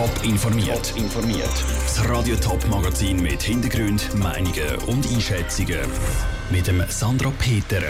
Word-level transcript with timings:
Top 0.00 0.24
informiert. 0.24 0.94
informiert. 0.96 1.64
Das 1.84 2.08
Radio 2.08 2.34
Top 2.36 2.66
Magazin 2.70 3.20
mit 3.20 3.42
Hintergrund, 3.42 4.08
Meinungen 4.14 4.76
und 4.86 5.06
Einschätzungen 5.12 5.78
mit 6.50 6.66
dem 6.66 6.82
Sandra 6.88 7.30
Peter. 7.38 7.82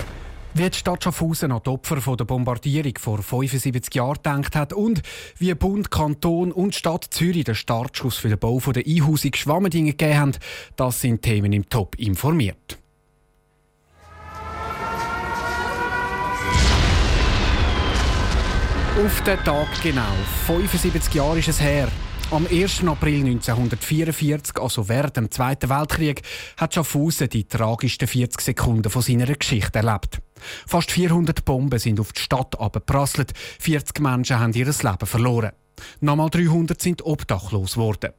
Wie 0.55 0.69
die 0.69 0.77
Stadt 0.77 1.05
Schaffhausen 1.05 1.53
an 1.53 1.61
die 1.65 1.71
Opfer 1.71 2.17
der 2.17 2.25
Bombardierung 2.25 2.95
vor 2.99 3.23
75 3.23 3.95
Jahren 3.95 4.17
gedacht 4.17 4.57
hat 4.57 4.73
und 4.73 5.03
wie 5.39 5.55
Bund, 5.55 5.93
Kanton 5.93 6.51
und 6.51 6.75
Stadt 6.75 7.07
Zürich 7.11 7.45
den 7.45 7.55
Startschuss 7.55 8.17
für 8.17 8.29
den 8.29 8.41
Bau 8.41 8.59
der 8.59 8.85
Einhausung 8.85 9.33
Schwammendingen 9.33 9.97
gegeben 9.97 10.19
haben, 10.19 10.33
das 10.75 11.01
sind 11.01 11.23
Themen 11.23 11.53
im 11.53 11.69
Top 11.69 11.95
informiert. 11.95 12.80
Auf 18.99 19.23
den 19.23 19.39
Tag 19.45 19.69
genau, 19.83 20.13
75 20.47 21.15
Jahre 21.15 21.39
ist 21.39 21.49
es 21.49 21.61
her. 21.61 21.89
Am 22.33 22.47
1. 22.47 22.85
April 22.87 23.25
1944, 23.25 24.61
also 24.61 24.89
während 24.89 25.17
dem 25.17 25.31
Zweiten 25.31 25.71
Weltkrieg, 25.71 26.23
hat 26.57 26.75
Schaffhausen 26.75 27.29
die 27.29 27.45
tragischsten 27.45 28.09
40 28.09 28.41
Sekunden 28.41 28.91
von 28.91 29.01
seiner 29.01 29.27
Geschichte 29.27 29.79
erlebt. 29.79 30.21
Fast 30.67 30.91
400 30.91 31.45
Bomben 31.45 31.79
sind 31.79 32.01
auf 32.01 32.13
die 32.13 32.21
Stadt 32.21 32.59
abgeprasselt, 32.59 33.33
40 33.61 34.01
Menschen 34.01 34.41
haben 34.41 34.53
ihr 34.55 34.67
Leben 34.67 35.07
verloren. 35.07 35.53
Nochmal 36.01 36.29
300 36.29 36.83
sind 36.83 37.03
obdachlos 37.07 37.75
geworden. 37.75 38.11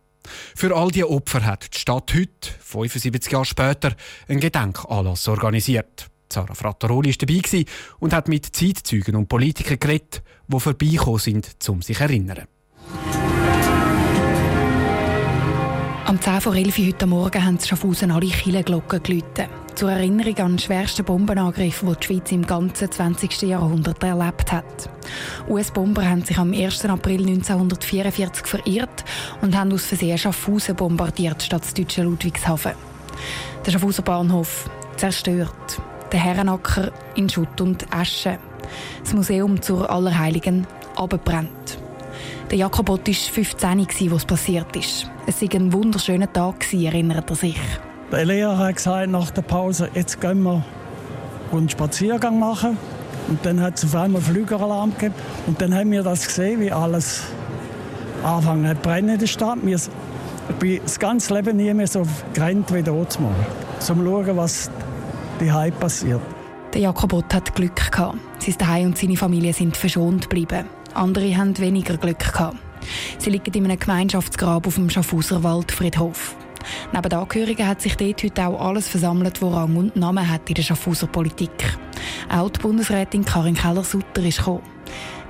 Für 0.55 0.75
all 0.75 0.89
diese 0.89 1.09
Opfer 1.09 1.45
hat 1.45 1.73
die 1.73 1.79
Stadt 1.79 2.13
heute, 2.13 2.49
75 2.61 3.31
Jahre 3.31 3.45
später, 3.45 3.91
einen 4.29 4.39
Gedenkanlass 4.39 5.27
organisiert. 5.27 6.07
Sarah 6.31 6.53
Frattaroli 6.53 7.09
war 7.09 7.27
dabei 7.27 7.65
und 7.99 8.13
hat 8.13 8.27
mit 8.27 8.55
Zeitzeugen 8.55 9.15
und 9.15 9.27
Politikern 9.27 9.79
geredet, 9.79 10.23
die 10.47 10.59
vorbeigekommen 10.59 11.19
sind, 11.19 11.55
um 11.67 11.81
sich 11.81 11.97
zu 11.97 12.03
erinnern. 12.03 12.47
Am 16.05 16.19
10 16.19 16.41
vor 16.41 16.55
11 16.55 16.77
heute 16.77 17.07
Morgen 17.07 17.45
haben 17.45 17.57
die 17.57 17.65
Schaffhausen 17.65 18.11
alle 18.11 18.27
Kirchenglocken 18.27 19.01
geläutet. 19.01 19.49
Zur 19.75 19.91
Erinnerung 19.91 20.37
an 20.39 20.51
den 20.51 20.59
schwersten 20.59 21.05
Bombenangriff, 21.05 21.79
den 21.79 21.95
die 22.01 22.05
Schweiz 22.05 22.31
im 22.33 22.45
ganzen 22.45 22.91
20. 22.91 23.43
Jahrhundert 23.43 24.03
erlebt 24.03 24.51
hat. 24.51 24.89
US-Bomber 25.47 26.07
haben 26.07 26.25
sich 26.25 26.37
am 26.37 26.53
1. 26.53 26.83
April 26.85 27.21
1944 27.21 28.45
verirrt 28.45 29.05
und 29.41 29.55
haben 29.55 29.71
aus 29.71 29.85
Versehen 29.85 30.17
Schaffhausen 30.17 30.75
bombardiert 30.75 31.43
statt 31.43 31.63
das 31.63 31.73
deutsche 31.73 32.03
Ludwigshafen. 32.03 32.73
Der 33.65 33.71
Schaffhauser 33.71 34.03
Bahnhof 34.03 34.69
zerstört 34.97 35.81
der 36.11 36.19
Herrenacker 36.19 36.91
in 37.15 37.29
Schutt 37.29 37.61
und 37.61 37.85
Asche. 37.93 38.37
Das 39.03 39.13
Museum 39.13 39.61
zur 39.61 39.89
Allerheiligen 39.89 40.67
abgebrannt. 40.95 41.77
Der 42.49 42.57
Jakobot 42.57 43.07
war 43.07 43.13
15, 43.13 43.79
als 43.79 44.01
es 44.01 44.25
passiert 44.25 44.75
ist. 44.75 45.09
Es 45.25 45.41
war 45.41 45.49
ein 45.53 45.71
wunderschöner 45.71 46.31
Tag, 46.31 46.73
erinnert 46.73 47.29
er 47.29 47.35
sich. 47.35 47.59
Der 48.11 48.25
Lehrer 48.25 48.57
hat 48.57 48.75
gesagt 48.75 49.09
nach 49.09 49.31
der 49.31 49.41
Pause, 49.41 49.89
jetzt 49.93 50.19
gehen 50.19 50.43
wir 50.43 50.63
einen 51.51 51.69
Spaziergang 51.69 52.39
machen. 52.39 52.77
Und 53.29 53.45
dann 53.45 53.61
hat 53.61 53.77
es 53.77 53.85
auf 53.85 53.95
einmal 53.95 54.21
Flügeralarm 54.21 54.91
gegeben. 54.91 55.15
Und 55.47 55.61
dann 55.61 55.73
haben 55.73 55.91
wir 55.91 56.03
das 56.03 56.27
gesehen, 56.27 56.59
wie 56.59 56.71
alles 56.71 57.23
anfangen 58.23 58.75
zu 58.75 58.81
brennen 58.81 59.09
in 59.09 59.19
der 59.19 59.27
Stadt. 59.27 59.59
Wir, 59.61 59.77
ich 59.77 60.55
bin 60.59 60.81
das 60.83 60.99
ganze 60.99 61.33
Leben 61.33 61.57
nie 61.57 61.73
mehr 61.73 61.87
so 61.87 62.03
gerannt 62.33 62.73
wie 62.73 62.83
dort. 62.83 63.17
Um 63.17 63.33
zu 63.79 63.95
schauen, 63.95 64.37
was 64.37 64.69
daheim 65.41 65.73
passiert. 65.73 66.21
Der 66.73 66.81
Jakob 66.81 67.13
Ott 67.13 67.33
hat 67.33 67.53
Glück 67.55 67.91
gehabt. 67.91 68.17
Sein 68.39 68.57
Zuhause 68.57 68.85
und 68.85 68.97
seine 68.97 69.17
Familie 69.17 69.53
sind 69.53 69.75
verschont 69.75 70.29
geblieben. 70.29 70.65
Andere 70.93 71.35
haben 71.35 71.57
weniger 71.57 71.97
Glück 71.97 72.19
gehabt. 72.19 72.57
Sie 73.17 73.29
liegen 73.29 73.53
in 73.53 73.65
einem 73.65 73.79
Gemeinschaftsgrab 73.79 74.65
auf 74.65 74.75
dem 74.75 74.89
Schaffhauser 74.89 75.43
Waldfriedhof. 75.43 76.35
Neben 76.93 77.09
den 77.09 77.19
Angehörigen 77.19 77.67
hat 77.67 77.81
sich 77.81 77.95
dort 77.97 78.23
heute 78.23 78.47
auch 78.47 78.67
alles 78.67 78.87
versammelt, 78.87 79.41
was 79.41 79.53
Rang 79.53 79.75
und 79.75 79.95
Namen 79.95 80.29
hat 80.29 80.47
in 80.47 80.55
der 80.55 80.63
Schaffhauser 80.63 81.07
Politik. 81.07 81.77
Auch 82.29 82.49
die 82.49 82.59
Bundesrätin 82.59 83.25
Karin 83.25 83.55
Keller-Sutter 83.55 84.23
ist 84.23 84.37
gekommen. 84.37 84.61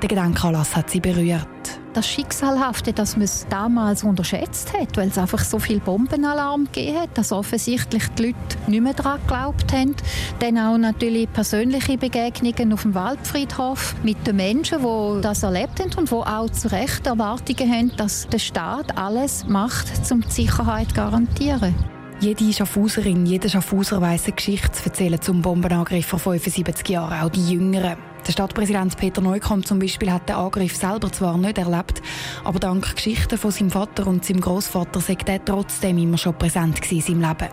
Der 0.01 0.09
Gedankenanlass 0.09 0.75
hat 0.75 0.89
sie 0.89 0.99
berührt 0.99 1.47
das 1.93 2.07
Schicksalhafte, 2.07 2.93
dass 2.93 3.15
man 3.15 3.23
es 3.23 3.45
damals 3.49 4.03
unterschätzt 4.03 4.73
hat, 4.73 4.97
weil 4.97 5.09
es 5.09 5.17
einfach 5.17 5.43
so 5.43 5.59
viel 5.59 5.79
Bombenalarm 5.79 6.65
gegeben 6.65 6.99
hat, 6.99 7.17
dass 7.17 7.31
offensichtlich 7.31 8.07
die 8.17 8.27
Leute 8.27 8.35
nicht 8.67 8.81
mehr 8.81 8.93
daran 8.93 9.19
geglaubt 9.21 9.73
haben. 9.73 9.95
Dann 10.39 10.57
auch 10.57 10.77
natürlich 10.77 11.31
persönliche 11.31 11.97
Begegnungen 11.97 12.73
auf 12.73 12.83
dem 12.83 12.95
Waldfriedhof 12.95 13.95
mit 14.03 14.25
den 14.25 14.37
Menschen, 14.37 14.79
die 14.79 15.21
das 15.21 15.43
erlebt 15.43 15.79
haben 15.79 15.93
und 15.97 16.09
die 16.09 16.15
auch 16.15 16.49
zu 16.49 16.71
Recht 16.71 17.05
Erwartungen 17.07 17.71
haben, 17.71 17.91
dass 17.97 18.27
der 18.27 18.39
Staat 18.39 18.97
alles 18.97 19.45
macht, 19.47 19.87
um 20.11 20.21
die 20.21 20.31
Sicherheit 20.31 20.89
zu 20.89 20.95
garantieren. 20.95 21.75
Jede 22.19 22.53
Schaffhauserin, 22.53 23.25
jeder 23.25 23.49
Schaffhauser 23.49 23.99
weiss 23.99 24.25
eine 24.25 24.35
Geschichte 24.35 24.71
zu 24.71 24.85
erzählen 24.85 25.19
zum 25.19 25.41
Bombenangriff 25.41 26.05
vor 26.05 26.19
75 26.19 26.87
Jahren, 26.89 27.19
auch 27.19 27.31
die 27.31 27.53
Jüngeren. 27.53 28.10
Der 28.27 28.33
Stadtpräsident 28.33 28.95
Peter 28.97 29.19
Neukomm 29.19 29.65
zum 29.65 29.79
Beispiel 29.79 30.11
hat 30.11 30.29
den 30.29 30.35
Angriff 30.35 30.75
selber 30.75 31.11
zwar 31.11 31.37
nicht 31.37 31.57
erlebt, 31.57 32.03
aber 32.43 32.59
dank 32.59 32.95
Geschichten 32.95 33.37
von 33.37 33.49
seinem 33.49 33.71
Vater 33.71 34.05
und 34.05 34.23
seinem 34.23 34.41
Großvater 34.41 34.99
sei 35.01 35.17
er 35.25 35.43
trotzdem 35.43 35.97
immer 35.97 36.19
schon 36.19 36.37
präsent 36.37 36.79
in 36.91 37.01
seinem 37.01 37.21
Leben. 37.21 37.49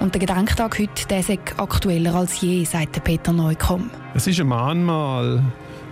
Und 0.00 0.14
der 0.14 0.20
Gedenktag 0.20 0.78
heute 0.78 1.08
der 1.08 1.22
sei 1.22 1.38
aktueller 1.56 2.14
als 2.14 2.38
je, 2.42 2.64
sagt 2.64 3.02
Peter 3.04 3.32
Neukomm. 3.32 3.90
Es 4.14 4.26
ist 4.26 4.38
ein 4.38 4.48
Mahnmal, 4.48 5.42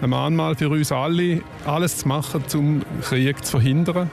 ein 0.02 0.10
Mahnmal 0.10 0.54
für 0.54 0.68
uns 0.68 0.92
alle, 0.92 1.40
alles 1.64 1.98
zu 1.98 2.08
machen, 2.08 2.44
um 2.54 2.82
Krieg 3.00 3.42
zu 3.42 3.52
verhindern. 3.52 4.10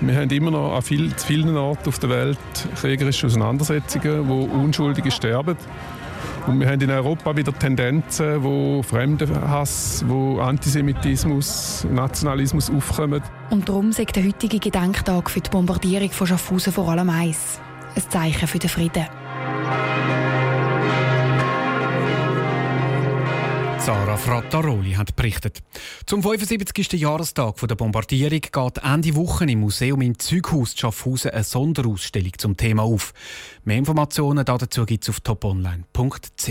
Wir 0.00 0.16
haben 0.16 0.30
immer 0.30 0.50
noch 0.50 0.74
an 0.74 0.82
viel, 0.82 1.12
vielen 1.16 1.56
Orten 1.56 1.88
auf 1.88 1.98
der 1.98 2.08
Welt 2.08 2.38
kriegerische 2.76 3.26
Auseinandersetzungen, 3.26 4.26
wo 4.26 4.44
Unschuldige 4.44 5.10
sterben. 5.10 5.56
Und 6.48 6.60
wir 6.60 6.68
haben 6.68 6.80
in 6.80 6.90
Europa 6.90 7.36
wieder 7.36 7.52
Tendenzen, 7.52 8.42
wo 8.42 8.82
Fremdenhass, 8.82 10.02
wo 10.08 10.40
Antisemitismus, 10.40 11.86
Nationalismus 11.90 12.70
aufkommen. 12.70 13.22
Und 13.50 13.68
darum 13.68 13.92
sagt 13.92 14.16
der 14.16 14.24
heutige 14.24 14.58
Gedenktag 14.58 15.28
für 15.30 15.40
die 15.40 15.50
Bombardierung 15.50 16.10
von 16.10 16.26
Schaffhausen 16.26 16.72
vor 16.72 16.88
allem 16.88 17.10
eins: 17.10 17.60
ein 17.94 18.02
Zeichen 18.08 18.48
für 18.48 18.58
den 18.58 18.70
Frieden. 18.70 19.06
Sarah 23.88 24.18
Frattaroli 24.18 24.92
hat 24.92 25.16
berichtet. 25.16 25.62
Zum 26.04 26.22
75. 26.22 26.92
Jahrestag 27.00 27.56
der 27.66 27.74
Bombardierung 27.74 28.42
geht 28.42 28.84
Ende 28.84 29.14
Woche 29.14 29.46
im 29.46 29.60
Museum 29.60 30.02
im 30.02 30.18
Zeughaus 30.18 30.74
Schaffhausen 30.76 31.30
eine 31.30 31.42
Sonderausstellung 31.42 32.32
zum 32.36 32.54
Thema 32.54 32.82
auf. 32.82 33.14
Mehr 33.64 33.78
Informationen 33.78 34.44
dazu 34.44 34.84
gibt 34.84 35.04
es 35.04 35.08
auf 35.08 35.20
toponline.ch. 35.20 36.50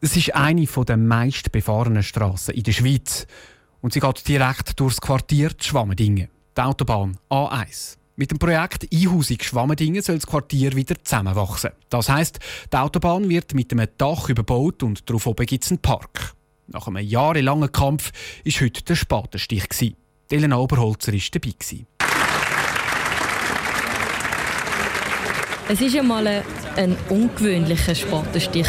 Es 0.00 0.16
ist 0.16 0.34
eine 0.34 0.66
der 0.66 0.96
meist 0.96 1.52
befahrenen 1.52 2.02
Straßen 2.02 2.54
in 2.54 2.64
der 2.64 2.72
Schweiz. 2.72 3.28
Und 3.82 3.92
sie 3.92 4.00
geht 4.00 4.26
direkt 4.26 4.80
durchs 4.80 5.00
Quartier 5.00 5.52
Schwammendingen, 5.60 6.28
die 6.56 6.60
Autobahn 6.60 7.18
A1. 7.30 7.98
Mit 8.22 8.30
dem 8.30 8.38
Projekt 8.38 8.86
Einhausung 8.94 9.38
Schwammendingen 9.40 10.00
soll 10.00 10.14
das 10.14 10.28
Quartier 10.28 10.76
wieder 10.76 10.94
zusammenwachsen. 11.02 11.72
Das 11.90 12.08
heisst, 12.08 12.38
die 12.72 12.76
Autobahn 12.76 13.28
wird 13.28 13.52
mit 13.52 13.72
einem 13.72 13.88
Dach 13.98 14.28
überbaut 14.28 14.84
und 14.84 15.10
darauf 15.10 15.26
oben 15.26 15.44
gibt 15.44 15.64
es 15.64 15.72
einen 15.72 15.80
Park. 15.80 16.32
Nach 16.68 16.86
einem 16.86 17.04
jahrelangen 17.04 17.72
Kampf 17.72 18.12
war 18.44 18.52
heute 18.60 18.84
der 18.84 18.94
Spatenstich. 18.94 19.96
Elena 20.30 20.56
Oberholzer 20.56 21.12
war 21.12 21.20
dabei. 21.32 21.50
Es 25.68 25.80
war 25.80 26.00
einmal 26.00 26.26
ein, 26.28 26.42
ein 26.76 26.96
ungewöhnlicher 27.08 27.96
Spatenstich. 27.96 28.68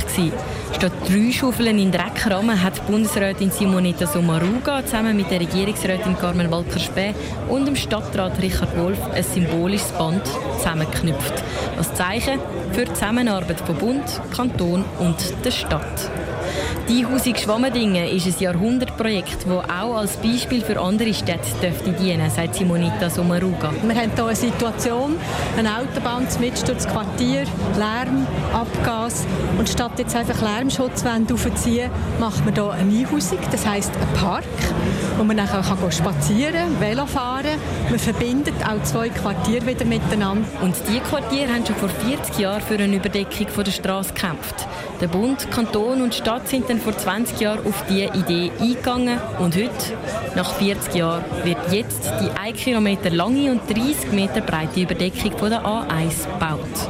Statt 0.75 0.91
drei 1.07 1.31
Schaufeln 1.31 1.79
in 1.79 1.91
Dreck 1.91 2.29
rammen, 2.29 2.61
hat 2.61 2.85
Bundesrätin 2.88 3.51
Simonetta 3.51 4.06
Sommaruga 4.06 4.84
zusammen 4.85 5.16
mit 5.16 5.31
der 5.31 5.39
Regierungsrätin 5.39 6.17
Carmen 6.17 6.51
Walker-Späh 6.51 7.13
und 7.47 7.65
dem 7.68 7.75
Stadtrat 7.75 8.42
Richard 8.42 8.77
Wolf 8.77 9.00
ein 9.13 9.24
symbolisches 9.24 9.92
Band 9.92 10.24
zusammengeknüpft. 10.57 11.44
Als 11.77 11.94
Zeichen 11.94 12.39
für 12.74 12.86
die 12.86 12.94
Zusammenarbeit 12.94 13.62
von 13.62 13.75
Bund, 13.75 14.21
Kanton 14.36 14.83
und 15.00 15.15
der 15.45 15.51
Stadt. 15.51 16.12
Die 16.89 17.05
Hausig 17.05 17.39
Schwammendingen 17.39 18.07
ist 18.07 18.27
ein 18.27 18.35
Jahrhundertprojekt, 18.39 19.45
das 19.47 19.69
auch 19.69 19.95
als 19.95 20.17
Beispiel 20.17 20.61
für 20.61 20.79
andere 20.79 21.13
Städte 21.13 21.50
dürfte 21.61 21.91
dienen, 21.94 22.29
sagt 22.29 22.55
Simonita 22.55 23.09
Sommaruga. 23.09 23.71
Wir 23.81 23.95
haben 23.95 24.11
hier 24.13 24.25
eine 24.25 24.35
Situation, 24.35 25.15
eine 25.57 25.77
Autobahn 25.77 26.27
mitten 26.39 26.65
durch 26.65 26.77
das 26.77 26.88
Quartier, 26.88 27.45
Lärm, 27.77 28.27
Abgas. 28.53 29.25
Und 29.57 29.69
statt 29.69 29.94
jetzt 29.97 30.15
einfach 30.15 30.41
Lärmschutzwände 30.41 31.33
aufzuziehen, 31.33 31.89
macht 32.19 32.45
man 32.45 32.53
hier 32.53 32.71
eine 32.71 32.99
Einhausung, 32.99 33.39
das 33.51 33.65
heisst 33.65 33.91
ein 33.95 34.19
Park, 34.19 34.44
wo 35.17 35.23
man 35.23 35.38
nachher 35.38 35.61
kann 35.61 35.91
spazieren, 35.91 36.79
Velo 36.79 37.06
fahren. 37.06 37.59
Man 37.89 37.99
verbindet 37.99 38.56
auch 38.67 38.81
zwei 38.83 39.09
Quartiere 39.09 39.65
wieder 39.65 39.85
miteinander. 39.85 40.47
Und 40.61 40.75
diese 40.88 40.99
Quartiere 41.01 41.53
haben 41.53 41.65
schon 41.65 41.75
vor 41.75 41.89
40 41.89 42.39
Jahren 42.39 42.61
für 42.61 42.75
eine 42.75 42.95
Überdeckung 42.95 43.47
der 43.63 43.71
Straße 43.71 44.13
gekämpft. 44.13 44.67
Der 45.01 45.07
Bund, 45.07 45.49
Kanton 45.51 46.01
und 46.01 46.13
Stadt 46.13 46.43
Stadt 46.44 46.50
sind 46.50 46.69
dann 46.69 46.80
vor 46.80 46.98
20 46.98 47.40
Jahren 47.40 47.66
auf 47.66 47.86
diese 47.90 48.13
Idee 48.13 48.51
eingegangen 48.60 49.18
und 49.40 49.56
heute, 49.56 49.72
nach 50.36 50.54
40 50.56 50.95
Jahren, 50.95 51.24
wird 51.44 51.57
jetzt 51.72 52.12
die 52.22 52.30
1 52.38 52.57
Kilometer 52.57 53.10
lange 53.10 53.51
und 53.51 53.62
30 53.69 54.12
Meter 54.12 54.42
breite 54.42 54.81
Überdeckung 54.81 55.38
von 55.38 55.50
der 55.50 55.63
A1 55.66 56.25
gebaut. 56.34 56.90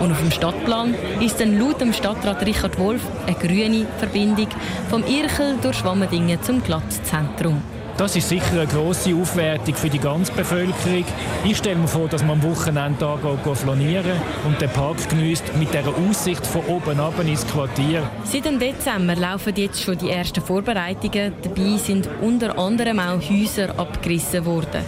Und 0.00 0.12
auf 0.12 0.20
dem 0.20 0.30
Stadtplan 0.30 0.94
ist 1.20 1.40
dann 1.40 1.58
laut 1.58 1.80
dem 1.80 1.92
Stadtrat 1.92 2.44
Richard 2.44 2.78
Wolf 2.78 3.02
eine 3.26 3.36
grüne 3.36 3.86
Verbindung 3.98 4.48
vom 4.88 5.04
Irchel 5.04 5.56
durch 5.62 5.76
Schwammendingen 5.76 6.42
zum 6.42 6.62
Glattzentrum. 6.62 7.75
Das 7.96 8.14
ist 8.14 8.28
sicher 8.28 8.52
eine 8.52 8.66
grosse 8.66 9.14
Aufwertung 9.14 9.74
für 9.74 9.88
die 9.88 9.98
ganze 9.98 10.30
Bevölkerung. 10.32 11.04
Ich 11.44 11.56
stelle 11.56 11.76
mir 11.76 11.88
vor, 11.88 12.08
dass 12.08 12.22
man 12.22 12.32
am 12.32 12.42
Wochenende 12.42 12.98
da 13.00 13.16
geht, 13.16 13.56
flanieren 13.56 14.20
und 14.44 14.60
den 14.60 14.68
Park 14.68 15.08
genießt 15.08 15.56
mit 15.58 15.72
der 15.72 15.84
Aussicht 15.88 16.46
von 16.46 16.60
oben 16.66 17.00
ab 17.00 17.14
ins 17.26 17.46
Quartier. 17.46 18.02
Seit 18.24 18.44
dem 18.44 18.58
Dezember 18.58 19.16
laufen 19.16 19.54
jetzt 19.56 19.80
schon 19.82 19.96
die 19.96 20.10
ersten 20.10 20.42
Vorbereitungen. 20.42 21.32
Dabei 21.42 21.78
sind 21.78 22.06
unter 22.20 22.58
anderem 22.58 22.98
auch 22.98 23.18
Häuser 23.30 23.70
abgerissen 23.78 24.44
worden. 24.44 24.84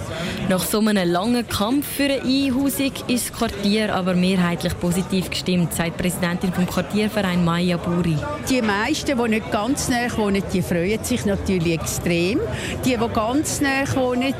Nach 0.50 0.62
so 0.62 0.80
einem 0.80 1.10
langen 1.10 1.48
Kampf 1.48 1.86
für 1.86 2.04
eine 2.04 2.20
Einhausung 2.20 2.92
ist 3.06 3.30
das 3.30 3.32
Quartier 3.32 3.94
aber 3.94 4.12
mehrheitlich 4.12 4.78
positiv 4.78 5.30
gestimmt, 5.30 5.72
sagt 5.72 5.98
die 5.98 6.02
Präsidentin 6.02 6.52
vom 6.52 6.66
Quartierverein 6.66 7.42
Maya 7.42 7.78
Buri. 7.78 8.18
Die 8.50 8.60
meisten, 8.60 9.16
die 9.16 9.28
nicht 9.30 9.50
ganz 9.50 9.88
nah 9.88 10.14
wohnen, 10.14 10.42
die 10.52 10.60
freuen 10.60 11.02
sich 11.02 11.24
natürlich 11.24 11.72
extrem. 11.72 12.38
Die 12.84 12.97
die 12.98 13.14
ganz 13.14 13.60
nah 13.60 13.84
wohnen, 13.94 14.34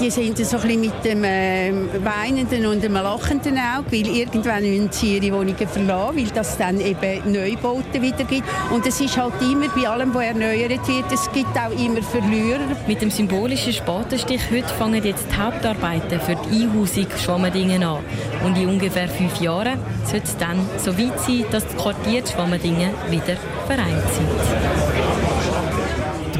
die 0.00 0.10
sind 0.10 0.38
so 0.38 0.58
ein 0.58 0.80
mit 0.80 1.04
dem 1.04 1.24
äh, 1.24 1.72
weinenden 2.04 2.66
und 2.66 2.82
dem 2.82 2.94
lachenden 2.94 3.58
Auge, 3.58 3.92
weil 3.92 4.06
irgendwann 4.06 4.62
müssen 4.62 4.90
sie 4.92 5.18
ihre 5.18 5.36
Wohnungen 5.36 5.68
verlassen, 5.68 6.16
weil 6.16 6.30
das 6.34 6.56
dann 6.58 6.80
eben 6.80 7.32
Neubauten 7.32 8.02
wieder 8.02 8.24
gibt. 8.24 8.44
Und 8.70 8.86
es 8.86 9.00
ist 9.00 9.16
halt 9.16 9.34
immer 9.40 9.68
bei 9.68 9.88
allem, 9.88 10.14
was 10.14 10.24
erneuert 10.24 10.86
wird, 10.88 11.12
es 11.12 11.30
gibt 11.32 11.56
auch 11.56 11.72
immer 11.72 12.02
Verlierer. 12.02 12.60
Mit 12.86 13.02
dem 13.02 13.10
symbolischen 13.10 13.72
Spatenstich 13.72 14.42
heute 14.50 14.68
fangen 14.68 15.04
jetzt 15.04 15.26
die 15.30 15.40
Hauptarbeiten 15.40 16.20
für 16.20 16.36
die 16.36 16.62
Einhausung 16.64 17.06
Schwammendingen 17.22 17.82
an. 17.84 17.98
Und 18.44 18.56
in 18.56 18.68
ungefähr 18.68 19.08
fünf 19.08 19.40
Jahren 19.40 19.78
sollte 20.04 20.26
es 20.26 20.36
dann 20.36 20.58
so 20.78 20.96
weit 20.96 21.20
sein, 21.20 21.44
dass 21.50 21.66
das 21.66 21.76
Quartier 21.76 22.22
Schwammendingen 22.26 22.90
wieder 23.10 23.36
vereint 23.66 24.02
sind. 24.14 25.09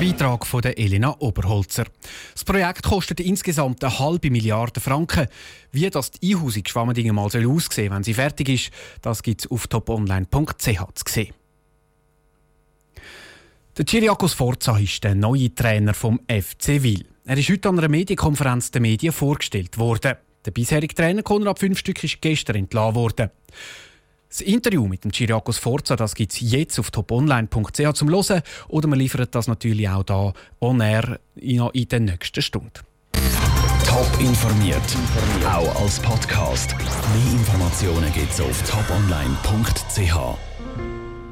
Beitrag 0.01 0.47
von 0.47 0.63
der 0.63 0.79
Elena 0.79 1.15
Oberholzer. 1.19 1.85
Das 2.33 2.43
Projekt 2.43 2.85
kostet 2.85 3.21
insgesamt 3.21 3.85
eine 3.85 3.99
halbe 3.99 4.31
Milliarde 4.31 4.81
Franken. 4.81 5.27
Wie 5.73 5.91
das 5.91 6.11
die 6.11 6.35
Einhausung 6.35 6.63
Schwammendingen 6.67 7.15
mal 7.15 7.27
aussehen 7.27 7.61
soll, 7.71 7.91
wenn 7.91 8.03
sie 8.03 8.15
fertig 8.15 8.49
ist, 8.49 8.71
das 9.03 9.23
gibt 9.23 9.43
es 9.43 9.51
auf 9.51 9.67
toponline.ch 9.67 10.57
zu 10.57 11.05
sehen. 11.07 11.35
Der 13.77 13.85
Chiriakos 13.85 14.33
Forza 14.33 14.79
ist 14.79 15.05
der 15.05 15.15
neue 15.15 15.55
Trainer 15.55 15.93
vom 15.93 16.19
FC 16.21 16.83
Wil. 16.83 17.05
Er 17.27 17.37
ist 17.37 17.51
heute 17.51 17.69
an 17.69 17.79
einer 17.79 17.89
Medienkonferenz 17.89 18.71
der 18.71 18.81
Medien 18.81 19.13
vorgestellt 19.13 19.77
worden. 19.77 20.15
Der 20.47 20.51
bisherige 20.51 20.95
Trainer 20.95 21.23
Konrad 21.23 21.59
Fünfstück 21.59 22.03
ist 22.03 22.23
gestern 22.23 22.57
entlassen 22.57 22.95
worden. 22.95 23.31
Das 24.31 24.43
Interview 24.43 24.87
mit 24.87 25.03
dem 25.03 25.11
Chiriakos 25.11 25.59
Forza 25.59 25.97
das 25.97 26.15
gibt 26.15 26.33
es 26.33 26.41
jetzt 26.41 26.79
auf 26.79 26.93
toponline.ch 26.93 27.95
zum 27.95 28.11
Hören 28.11 28.43
oder 28.69 28.89
wir 28.89 28.97
liefern 28.97 29.27
das 29.29 29.49
natürlich 29.49 29.89
auch 29.89 30.05
hier 30.07 30.33
on 30.61 30.81
air 30.81 31.19
in, 31.35 31.61
in 31.73 31.89
der 31.89 32.01
nächsten 32.01 32.41
Stunde. 32.41 32.71
Top 33.85 34.21
informiert, 34.21 34.81
auch 35.45 35.83
als 35.83 35.99
Podcast. 35.99 36.77
Mehr 36.79 37.33
Informationen 37.33 38.13
gibt 38.13 38.31
es 38.31 38.41
auf 38.41 38.63
toponline.ch. 38.71 40.50